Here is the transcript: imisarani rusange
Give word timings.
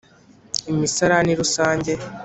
imisarani 0.71 1.29
rusange 1.39 1.91